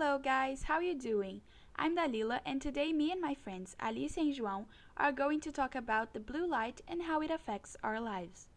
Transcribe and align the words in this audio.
guys, 0.00 0.62
how 0.62 0.76
are 0.76 0.82
you 0.82 0.94
doing? 0.94 1.42
I'm 1.76 1.94
Dalila 1.94 2.40
and 2.46 2.60
today 2.60 2.90
me 2.90 3.12
and 3.12 3.20
my 3.20 3.34
friends 3.34 3.76
Alice 3.78 4.16
and 4.16 4.34
João 4.34 4.64
are 4.96 5.12
going 5.12 5.40
to 5.40 5.52
talk 5.52 5.74
about 5.74 6.14
the 6.14 6.20
blue 6.20 6.48
light 6.48 6.80
and 6.88 7.02
how 7.02 7.20
it 7.20 7.30
affects 7.30 7.76
our 7.84 8.00
lives. 8.00 8.48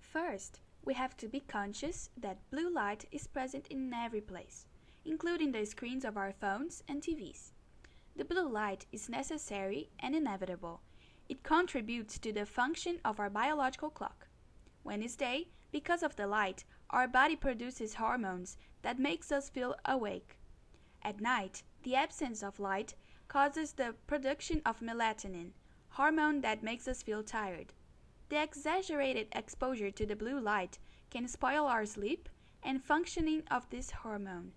First, 0.00 0.60
we 0.84 0.94
have 0.94 1.16
to 1.18 1.28
be 1.28 1.38
conscious 1.38 2.10
that 2.16 2.50
blue 2.50 2.68
light 2.68 3.04
is 3.12 3.28
present 3.28 3.68
in 3.68 3.94
every 3.94 4.20
place, 4.20 4.66
including 5.04 5.52
the 5.52 5.64
screens 5.66 6.04
of 6.04 6.16
our 6.16 6.32
phones 6.32 6.82
and 6.88 7.00
TVs. 7.00 7.52
The 8.16 8.24
blue 8.24 8.48
light 8.48 8.86
is 8.90 9.08
necessary 9.08 9.90
and 10.00 10.16
inevitable. 10.16 10.80
It 11.28 11.44
contributes 11.44 12.18
to 12.18 12.32
the 12.32 12.44
function 12.44 12.98
of 13.04 13.20
our 13.20 13.30
biological 13.30 13.90
clock. 13.90 14.26
When 14.82 15.00
it's 15.00 15.14
day, 15.14 15.48
because 15.70 16.02
of 16.02 16.16
the 16.16 16.26
light, 16.26 16.64
our 16.90 17.06
body 17.06 17.36
produces 17.36 17.94
hormones 17.94 18.56
that 18.82 18.98
makes 18.98 19.30
us 19.30 19.48
feel 19.48 19.74
awake. 19.84 20.38
At 21.02 21.20
night, 21.20 21.62
the 21.82 21.94
absence 21.94 22.42
of 22.42 22.58
light 22.58 22.94
causes 23.28 23.72
the 23.72 23.94
production 24.06 24.62
of 24.64 24.80
melatonin, 24.80 25.50
hormone 25.90 26.40
that 26.40 26.62
makes 26.62 26.88
us 26.88 27.02
feel 27.02 27.22
tired. 27.22 27.72
The 28.30 28.42
exaggerated 28.42 29.28
exposure 29.32 29.90
to 29.90 30.06
the 30.06 30.16
blue 30.16 30.40
light 30.40 30.78
can 31.10 31.28
spoil 31.28 31.66
our 31.66 31.86
sleep 31.86 32.28
and 32.62 32.82
functioning 32.82 33.42
of 33.50 33.68
this 33.70 33.90
hormone. 33.90 34.52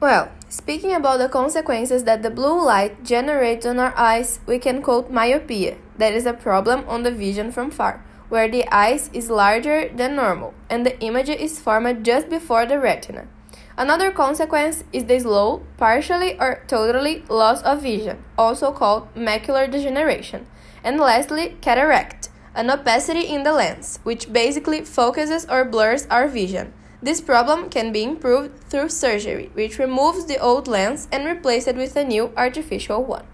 Well, 0.00 0.30
speaking 0.54 0.94
about 0.94 1.18
the 1.18 1.28
consequences 1.28 2.04
that 2.04 2.22
the 2.22 2.30
blue 2.30 2.64
light 2.64 3.02
generates 3.02 3.66
on 3.66 3.80
our 3.80 3.92
eyes, 3.98 4.38
we 4.46 4.56
can 4.56 4.80
quote 4.80 5.10
myopia, 5.10 5.76
that 5.98 6.14
is 6.14 6.26
a 6.26 6.32
problem 6.32 6.84
on 6.86 7.02
the 7.02 7.10
vision 7.10 7.50
from 7.50 7.72
far, 7.72 8.04
where 8.28 8.48
the 8.48 8.64
eyes 8.72 9.10
is 9.12 9.28
larger 9.28 9.88
than 9.88 10.14
normal 10.14 10.54
and 10.70 10.86
the 10.86 10.98
image 11.00 11.28
is 11.28 11.58
formed 11.58 12.04
just 12.04 12.28
before 12.30 12.66
the 12.66 12.78
retina. 12.78 13.26
Another 13.76 14.12
consequence 14.12 14.84
is 14.92 15.06
the 15.06 15.18
slow, 15.18 15.64
partially 15.76 16.38
or 16.38 16.62
totally 16.68 17.24
loss 17.28 17.60
of 17.62 17.82
vision, 17.82 18.22
also 18.38 18.70
called 18.70 19.12
macular 19.16 19.68
degeneration. 19.68 20.46
And 20.84 21.00
lastly, 21.00 21.56
cataract, 21.62 22.28
an 22.54 22.70
opacity 22.70 23.26
in 23.26 23.42
the 23.42 23.52
lens, 23.52 23.98
which 24.04 24.32
basically 24.32 24.82
focuses 24.82 25.46
or 25.46 25.64
blurs 25.64 26.06
our 26.06 26.28
vision. 26.28 26.72
This 27.04 27.20
problem 27.20 27.68
can 27.68 27.92
be 27.92 28.02
improved 28.02 28.64
through 28.70 28.88
surgery, 28.88 29.50
which 29.52 29.78
removes 29.78 30.24
the 30.24 30.38
old 30.38 30.66
lens 30.66 31.06
and 31.12 31.26
replaces 31.26 31.68
it 31.68 31.76
with 31.76 31.94
a 31.96 32.02
new 32.02 32.32
artificial 32.34 33.04
one. 33.04 33.26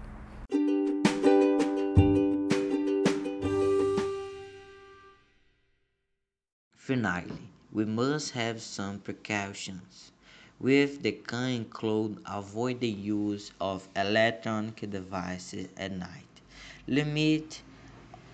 Finally, 6.75 7.31
we 7.71 7.85
must 7.85 8.31
have 8.31 8.61
some 8.61 8.99
precautions. 8.99 10.11
With 10.59 11.01
the 11.01 11.13
can 11.13 11.63
include 11.63 12.19
avoid 12.25 12.81
the 12.81 12.89
use 12.89 13.53
of 13.61 13.87
electronic 13.95 14.81
devices 14.91 15.69
at 15.77 15.93
night. 15.93 16.41
Limit 16.87 17.61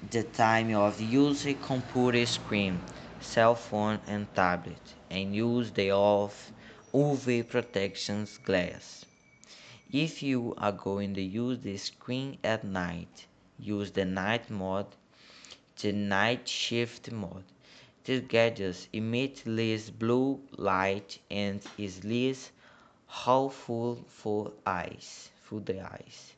the 0.10 0.24
time 0.24 0.74
of 0.74 1.00
using 1.00 1.58
computer 1.60 2.26
screen 2.26 2.82
cell 3.20 3.56
phone 3.56 4.00
and 4.08 4.34
tablet 4.36 4.96
and 5.10 5.36
use 5.36 5.72
the 5.72 5.92
off 5.92 6.52
UV 6.94 7.48
protection 7.48 8.28
glass. 8.44 9.06
If 9.92 10.22
you 10.22 10.54
are 10.58 10.72
going 10.72 11.14
to 11.16 11.22
use 11.22 11.60
the 11.60 11.78
screen 11.78 12.38
at 12.44 12.64
night, 12.64 13.26
use 13.60 13.92
the 13.92 14.06
night 14.06 14.50
mode, 14.50 14.88
the 15.82 15.92
night 15.92 16.48
shift 16.48 17.12
mode. 17.12 17.44
These 18.04 18.22
gadgets 18.22 18.88
emit 18.94 19.46
less 19.46 19.90
blue 19.90 20.40
light 20.58 21.20
and 21.30 21.62
is 21.78 22.04
less 22.04 22.52
harmful 23.06 24.04
for 24.08 24.52
eyes, 24.66 25.30
for 25.42 25.60
the 25.60 25.82
eyes. 25.82 26.34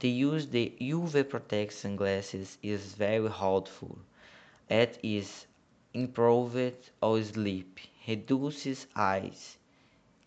To 0.00 0.08
use 0.08 0.46
the 0.46 0.72
UV 0.80 1.28
protection 1.28 1.96
glasses 1.96 2.58
is 2.62 2.94
very 2.94 3.30
helpful. 3.30 3.98
It 4.68 4.98
is 5.02 5.46
improved 5.94 6.90
sleep, 7.22 7.80
reduces 8.06 8.86
eyes, 8.94 9.56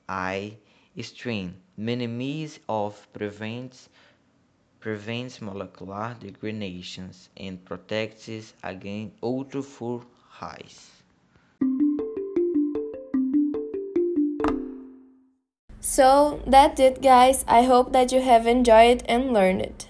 eye 0.08 0.58
strain, 1.02 1.56
minimizes 1.78 2.60
of 2.68 3.08
prevents 3.14 3.90
prevents 4.80 5.42
molecular 5.42 6.16
degradations 6.20 7.30
and 7.38 7.64
protects 7.64 8.54
against 8.64 9.16
ultra 9.24 9.64
eyes. 10.42 10.90
So 15.80 16.42
that's 16.48 16.80
it 16.80 17.02
guys. 17.02 17.46
I 17.48 17.64
hope 17.64 17.94
that 17.94 18.12
you 18.12 18.22
have 18.22 18.46
enjoyed 18.48 19.04
and 19.08 19.34
learned 19.34 19.62
it. 19.62 19.88